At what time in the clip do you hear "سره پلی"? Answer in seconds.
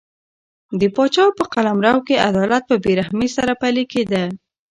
3.37-3.85